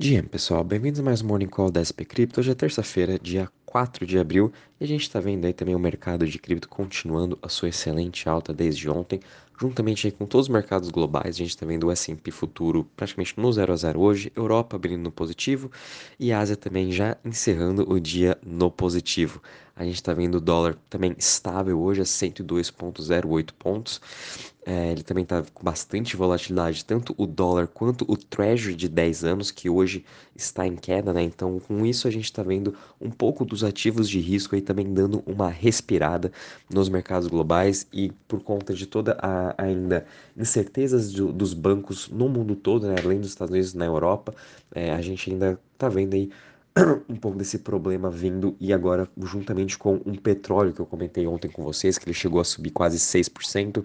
[0.00, 2.38] Dia, pessoal, bem-vindos a mais um Morning Call da SP Crypto.
[2.38, 5.78] Hoje é terça-feira, dia 4 de abril, e a gente está vendo aí também o
[5.78, 9.18] mercado de cripto continuando a sua excelente alta desde ontem,
[9.60, 11.34] juntamente com todos os mercados globais.
[11.34, 15.02] A gente está vendo o S&P futuro praticamente no 0 a 0 hoje, Europa abrindo
[15.02, 15.68] no positivo
[16.16, 19.42] e Ásia também já encerrando o dia no positivo.
[19.74, 24.00] A gente está vendo o dólar também estável hoje a 102,08 pontos.
[24.70, 29.24] É, ele também está com bastante volatilidade, tanto o dólar quanto o Treasury de 10
[29.24, 30.04] anos, que hoje
[30.36, 31.22] está em queda, né?
[31.22, 34.92] Então, com isso, a gente está vendo um pouco dos ativos de risco aí também
[34.92, 36.30] dando uma respirada
[36.68, 40.04] nos mercados globais e por conta de toda a ainda
[40.36, 42.96] incertezas do, dos bancos no mundo todo, né?
[43.02, 44.34] além dos Estados Unidos na Europa,
[44.74, 46.28] é, a gente ainda está vendo aí
[47.08, 51.48] um pouco desse problema vindo e agora juntamente com um petróleo que eu comentei ontem
[51.48, 53.82] com vocês, que ele chegou a subir quase 6%,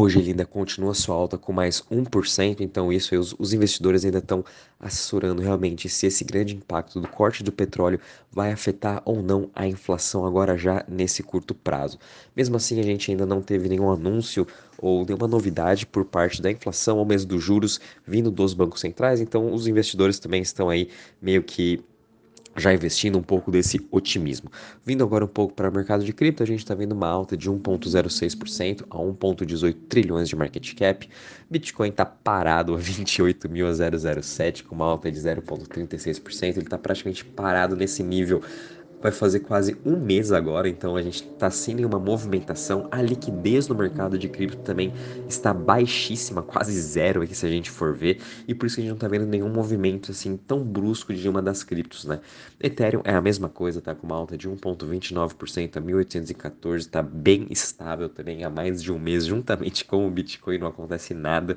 [0.00, 4.18] Hoje ele ainda continua sua alta com mais 1%, então isso os, os investidores ainda
[4.18, 4.44] estão
[4.78, 7.98] assessorando realmente se esse grande impacto do corte do petróleo
[8.30, 11.98] vai afetar ou não a inflação agora já nesse curto prazo.
[12.36, 14.46] Mesmo assim, a gente ainda não teve nenhum anúncio
[14.80, 19.20] ou nenhuma novidade por parte da inflação ou mesmo dos juros vindo dos bancos centrais,
[19.20, 20.90] então os investidores também estão aí
[21.20, 21.84] meio que
[22.58, 24.50] já investindo um pouco desse otimismo.
[24.84, 27.36] Vindo agora um pouco para o mercado de cripto, a gente está vendo uma alta
[27.36, 31.08] de 1,06% a 1,18 trilhões de market cap.
[31.50, 36.42] Bitcoin está parado a 28.007, com uma alta de 0,36%.
[36.42, 38.42] Ele está praticamente parado nesse nível
[39.00, 42.88] vai fazer quase um mês agora, então a gente está sem nenhuma movimentação.
[42.90, 44.92] A liquidez no mercado de cripto também
[45.28, 48.84] está baixíssima, quase zero aqui se a gente for ver, e por isso que a
[48.84, 52.20] gente não está vendo nenhum movimento assim tão brusco de uma das criptos, né?
[52.60, 57.46] Ethereum é a mesma coisa, tá com uma alta de 1.29% a 1814, está bem
[57.50, 61.56] estável também há mais de um mês, juntamente com o Bitcoin não acontece nada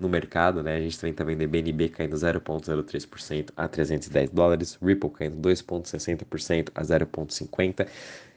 [0.00, 0.76] no mercado, né?
[0.76, 6.82] A gente também está vendo BNB caindo 0,03% a 310 dólares, Ripple caindo 2,60% a
[6.82, 7.86] 0,50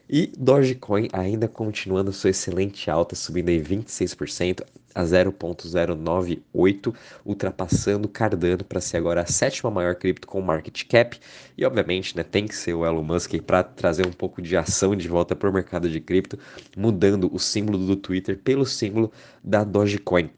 [0.09, 4.61] e Dogecoin ainda continuando sua excelente alta, subindo aí 26%
[4.93, 6.93] a 0.098,
[7.25, 11.17] ultrapassando Cardano para ser agora a sétima maior cripto com market cap.
[11.57, 14.95] E obviamente, né, tem que ser o Elon Musk para trazer um pouco de ação
[14.95, 16.37] de volta para o mercado de cripto,
[16.77, 19.11] mudando o símbolo do Twitter pelo símbolo
[19.43, 20.29] da Dogecoin.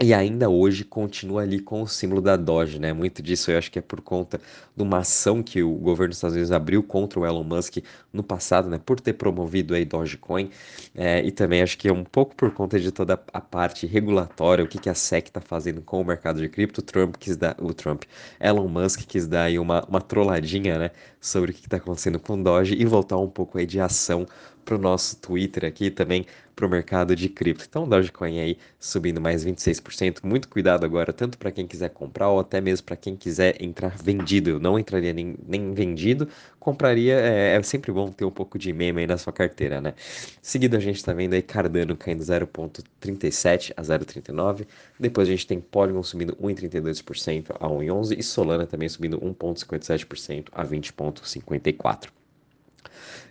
[0.00, 2.92] E ainda hoje continua ali com o símbolo da Doge, né?
[2.92, 4.40] Muito disso eu acho que é por conta
[4.76, 7.78] de uma ação que o governo dos Estados Unidos abriu contra o Elon Musk
[8.12, 8.78] no passado, né?
[8.78, 10.50] Por ter promovido aí Dogecoin.
[10.94, 14.64] É, e também acho que é um pouco por conta de toda a parte regulatória,
[14.64, 16.80] o que, que a SEC está fazendo com o mercado de cripto.
[16.80, 18.04] O Trump quis dar, o Trump,
[18.38, 20.90] Elon Musk quis dar aí uma, uma trolladinha, né?
[21.20, 24.26] Sobre o que está acontecendo com Doge e voltar um pouco aí de ação
[24.64, 26.26] para o nosso Twitter aqui também
[26.58, 27.64] para o mercado de cripto.
[27.68, 30.24] Então, Dogecoin aí subindo mais 26%.
[30.24, 33.96] Muito cuidado agora, tanto para quem quiser comprar ou até mesmo para quem quiser entrar
[33.96, 34.50] vendido.
[34.50, 37.14] Eu não entraria nem, nem vendido, compraria.
[37.14, 39.94] É, é, sempre bom ter um pouco de meme aí na sua carteira, né?
[40.42, 44.66] Seguido, a gente está vendo aí Cardano caindo 0,37 a 0,39.
[44.98, 50.64] Depois a gente tem Polygon subindo 1,32% a 1,11 e Solana também subindo 1,57% a
[50.66, 52.17] 20,54%.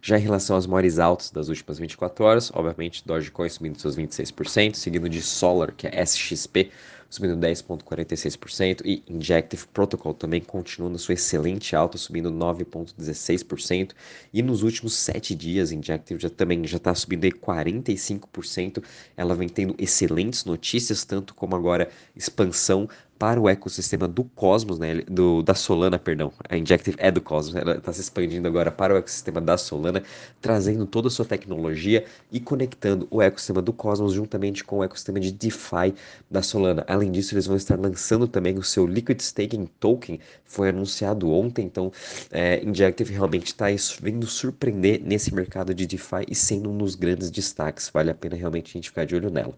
[0.02, 4.76] Já em relação aos maiores altos das últimas 24 horas, obviamente Dogecoin subindo seus 26%,
[4.76, 6.72] seguido de Solar, que é SXP,
[7.10, 13.92] subindo 10,46%, e Injective Protocol também continuando sua excelente alta, subindo 9,16%,
[14.34, 18.84] e nos últimos 7 dias, Injective já também já está subindo aí 45%,
[19.16, 25.02] ela vem tendo excelentes notícias, tanto como agora expansão para o ecossistema do Cosmos, né,
[25.10, 28.94] do, da Solana, perdão, a Injective é do Cosmos, ela está se expandindo agora para
[28.94, 30.04] o ecossistema da Solana,
[30.42, 35.20] trazendo toda a sua tecnologia e conectando o ecossistema do Cosmos juntamente com o ecossistema
[35.20, 35.94] de DeFi
[36.30, 36.84] da Solana.
[36.88, 41.66] Além disso, eles vão estar lançando também o seu Liquid Staking Token, foi anunciado ontem,
[41.66, 41.92] então
[42.32, 43.66] é, Injective realmente está
[44.02, 48.36] vindo surpreender nesse mercado de DeFi e sendo um dos grandes destaques, vale a pena
[48.36, 49.54] realmente a gente ficar de olho nela.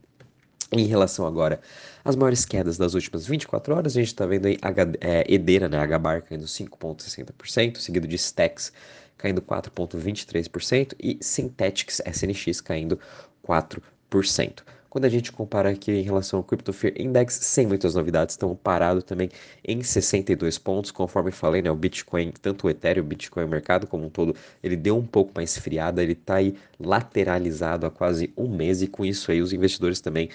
[0.72, 1.60] Em relação agora
[2.06, 5.68] às maiores quedas das últimas 24 horas, a gente está vendo aí H, é, Edera,
[5.68, 8.72] né, HBAR caindo 5,60%, seguido de Stacks
[9.18, 13.00] caindo 4,23% e Synthetics SNX caindo
[13.46, 14.64] 4%.
[14.90, 18.56] Quando a gente compara aqui em relação ao Crypto Fear Index, sem muitas novidades, estão
[18.56, 19.30] parado também
[19.64, 23.86] em 62 pontos, conforme falei, né, o Bitcoin, tanto o Ethereum, o Bitcoin, o mercado
[23.86, 28.34] como um todo, ele deu um pouco mais friada, ele está aí lateralizado há quase
[28.36, 30.30] um mês e com isso aí os investidores também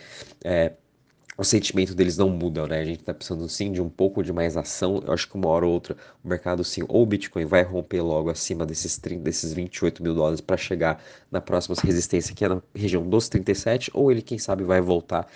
[0.45, 0.73] é,
[1.37, 2.81] o sentimento deles não muda, né?
[2.81, 5.03] A gente tá precisando sim de um pouco de mais ação.
[5.05, 8.03] Eu acho que uma hora ou outra o mercado sim, ou o Bitcoin vai romper
[8.03, 12.49] logo acima desses, 30, desses 28 mil dólares para chegar na próxima resistência, que é
[12.49, 15.27] na região dos 37, ou ele, quem sabe, vai voltar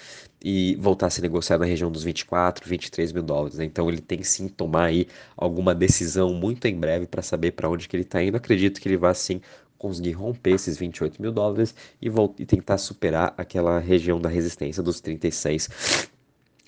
[0.42, 3.58] e voltar a se negociar na região dos 24, 23 mil dólares.
[3.58, 3.64] Né?
[3.64, 7.88] Então ele tem sim tomar aí alguma decisão muito em breve para saber para onde
[7.88, 8.36] que ele está indo.
[8.36, 9.40] Acredito que ele vai sim
[9.78, 12.08] conseguir romper esses 28 mil dólares e,
[12.38, 16.08] e tentar superar aquela região da resistência dos 36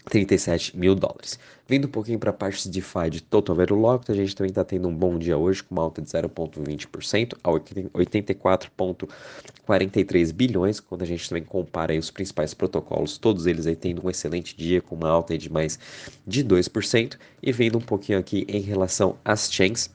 [0.05, 1.39] 37 mil dólares.
[1.69, 4.49] Vindo um pouquinho para a parte de DeFi de Total Value Locked, a gente também
[4.49, 11.03] está tendo um bom dia hoje, com uma alta de 0,20% a 84,43 bilhões, quando
[11.03, 14.97] a gente também compara os principais protocolos, todos eles aí tendo um excelente dia, com
[14.97, 15.79] uma alta de mais
[16.27, 19.91] de 2%, e vendo um pouquinho aqui em relação às chains,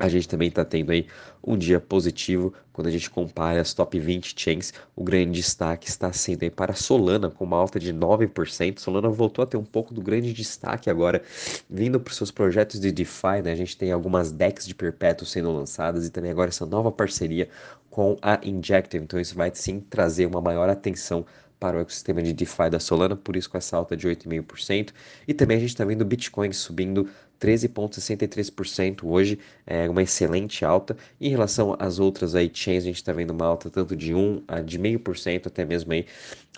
[0.00, 1.06] a gente também está tendo aí
[1.44, 4.72] um dia positivo quando a gente compara as top 20 chains.
[4.96, 8.78] O grande destaque está sendo aí para a Solana, com uma alta de 9%.
[8.78, 11.22] Solana voltou a ter um pouco do grande destaque agora,
[11.68, 13.42] vindo para os seus projetos de DeFi.
[13.44, 13.52] Né?
[13.52, 17.50] A gente tem algumas decks de perpétuo sendo lançadas e também agora essa nova parceria
[17.90, 19.04] com a Injective.
[19.04, 21.26] Então isso vai sim trazer uma maior atenção
[21.58, 24.94] para o ecossistema de DeFi da Solana, por isso com essa alta de 8,5%.
[25.28, 27.06] E também a gente está vendo o Bitcoin subindo
[27.40, 30.96] 13,63% hoje, é uma excelente alta.
[31.20, 34.44] Em relação às outras aí, chains, a gente está vendo uma alta tanto de 1
[34.46, 36.06] a de meio por cento até mesmo aí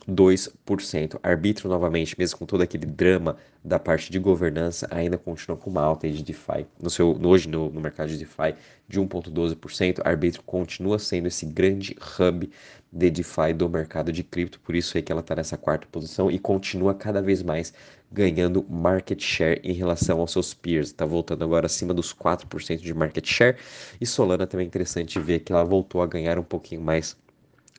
[0.08, 1.18] 2%.
[1.22, 5.82] Arbítrio, novamente, mesmo com todo aquele drama da parte de governança, ainda continua com uma
[5.82, 6.66] alta de DeFi.
[6.80, 8.54] No seu, hoje, no, no mercado de DeFi,
[8.88, 10.00] de 1,12%.
[10.04, 12.50] Arbítrio continua sendo esse grande hub
[12.92, 16.30] de DeFi do mercado de cripto, por isso é que ela está nessa quarta posição
[16.30, 17.72] e continua cada vez mais
[18.12, 20.88] ganhando market share em relação aos seus peers.
[20.88, 23.56] Está voltando agora acima dos 4% de market share.
[24.00, 27.16] E Solana também é interessante ver que ela voltou a ganhar um pouquinho mais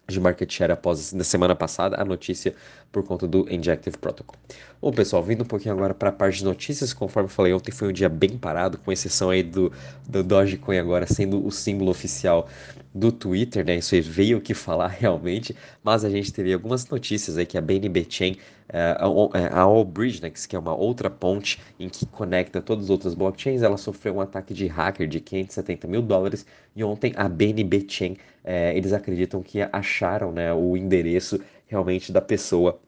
[0.08, 2.54] de market share após na semana passada a notícia
[2.92, 4.36] por conta do Injective Protocol.
[4.82, 7.72] Bom, pessoal, vindo um pouquinho agora para a parte de notícias, conforme eu falei ontem,
[7.72, 9.72] foi um dia bem parado, com exceção aí do,
[10.08, 12.48] do Dogecoin agora sendo o símbolo oficial
[12.94, 13.78] do Twitter, né?
[13.78, 17.58] Isso aí veio o que falar realmente, mas a gente teve algumas notícias aí que
[17.58, 18.34] a BNB Chain,
[18.70, 23.16] uh, a Allbridge, né, que é uma outra ponte em que conecta todas as outras
[23.16, 27.86] blockchains, ela sofreu um ataque de hacker de 570 mil dólares e ontem a BNB
[27.88, 32.80] Chain, uh, eles acreditam que acharam né, o endereço realmente da pessoa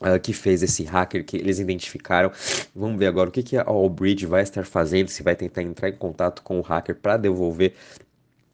[0.00, 2.30] Uh, que fez esse hacker que eles identificaram.
[2.74, 5.88] Vamos ver agora o que, que a Allbridge vai estar fazendo, se vai tentar entrar
[5.88, 7.72] em contato com o hacker para devolver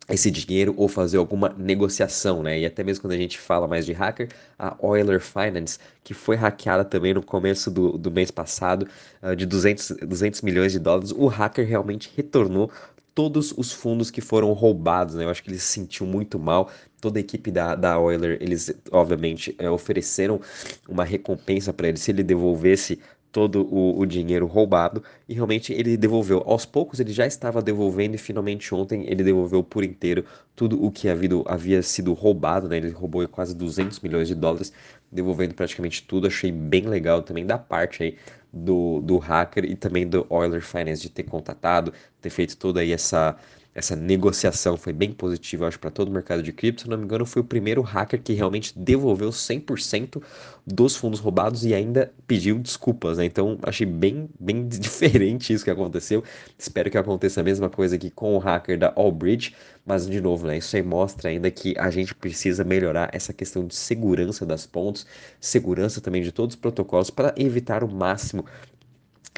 [0.09, 2.61] esse dinheiro ou fazer alguma negociação, né?
[2.61, 4.29] E até mesmo quando a gente fala mais de hacker,
[4.59, 8.87] a Euler Finance, que foi hackeada também no começo do, do mês passado,
[9.23, 12.71] uh, de 200, 200 milhões de dólares, o hacker realmente retornou
[13.15, 15.25] todos os fundos que foram roubados, né?
[15.25, 16.71] Eu acho que ele se sentiu muito mal.
[17.01, 20.41] Toda a equipe da, da Euler, eles obviamente é, ofereceram
[20.89, 22.99] uma recompensa para ele se ele devolvesse
[23.33, 26.43] todo o, o, dinheiro roubado e realmente ele devolveu.
[26.47, 30.25] Aos poucos ele já estava devolvendo e finalmente ontem ele devolveu por inteiro
[30.55, 32.77] tudo o que havia, havia sido roubado, né?
[32.77, 34.73] Ele roubou quase 200 milhões de dólares,
[35.11, 36.27] devolvendo praticamente tudo.
[36.27, 38.17] Achei bem legal também da parte aí
[38.53, 42.93] do, do hacker e também do Euler Finance de ter contatado, ter feito toda aí
[42.93, 43.37] essa
[43.75, 46.83] essa negociação foi bem positiva, acho, para todo o mercado de cripto.
[46.83, 50.23] Se não me engano, foi o primeiro hacker que realmente devolveu 100%
[50.67, 53.25] dos fundos roubados e ainda pediu desculpas, né?
[53.25, 56.23] Então, achei bem, bem diferente isso que aconteceu.
[56.59, 59.55] Espero que aconteça a mesma coisa aqui com o hacker da Allbridge,
[59.87, 60.59] mas, de novo, né?
[60.59, 65.07] Isso aí mostra ainda que a gente precisa melhorar essa questão de segurança das pontes,
[65.41, 68.45] segurança também de todos os protocolos para evitar o máximo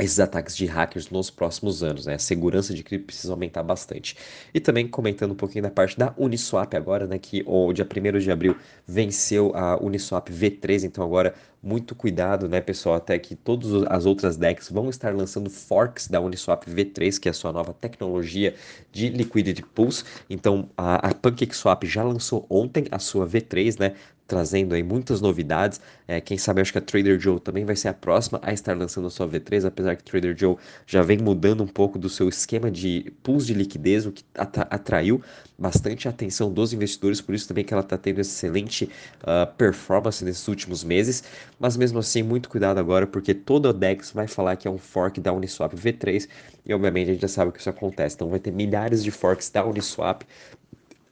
[0.01, 2.15] esses ataques de hackers nos próximos anos, né?
[2.15, 4.17] A segurança de cripto precisa aumentar bastante.
[4.53, 7.19] E também comentando um pouquinho da parte da Uniswap agora, né?
[7.19, 11.35] Que o dia 1 de abril venceu a Uniswap V3, então agora
[11.65, 12.97] muito cuidado, né, pessoal?
[12.97, 17.31] Até que todas as outras decks vão estar lançando forks da Uniswap V3, que é
[17.31, 18.55] a sua nova tecnologia
[18.93, 20.05] de Liquidity Pools.
[20.29, 23.95] Então a, a PancakeSwap já lançou ontem a sua V3, né?
[24.27, 25.81] Trazendo aí muitas novidades.
[26.09, 28.77] É, quem sabe acho que a Trader Joe também vai ser a próxima a estar
[28.77, 32.09] lançando a sua V3, apesar que a Trader Joe já vem mudando um pouco do
[32.09, 35.23] seu esquema de pools de liquidez, o que atraiu
[35.59, 38.85] bastante a atenção dos investidores, por isso também que ela está tendo excelente
[39.23, 41.25] uh, performance nesses últimos meses.
[41.59, 44.79] Mas mesmo assim, muito cuidado agora, porque toda a DEX vai falar que é um
[44.79, 46.29] fork da Uniswap V3,
[46.67, 48.17] e obviamente a gente já sabe que isso acontece.
[48.17, 50.23] Então vai ter milhares de forks da Uniswap.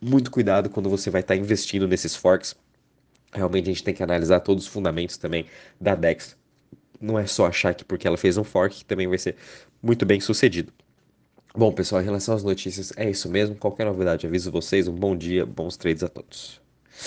[0.00, 2.56] Muito cuidado quando você vai estar tá investindo nesses forks
[3.32, 5.46] Realmente a gente tem que analisar todos os fundamentos também
[5.80, 6.36] da DEX.
[7.00, 9.36] Não é só achar que porque ela fez um fork que também vai ser
[9.82, 10.72] muito bem sucedido.
[11.54, 13.56] Bom, pessoal, em relação às notícias, é isso mesmo.
[13.56, 14.88] Qualquer novidade, aviso vocês.
[14.88, 16.60] Um bom dia, bons trades a todos.